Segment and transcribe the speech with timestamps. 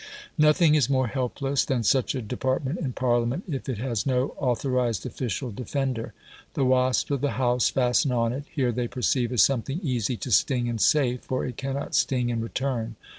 [0.39, 5.05] Nothing is more helpless than such a department in Parliament if it has no authorised
[5.05, 6.15] official defender.
[6.55, 10.31] The wasps of the House fasten on it; here they perceive is something easy to
[10.31, 12.95] sting, and safe, for it cannot sting in return.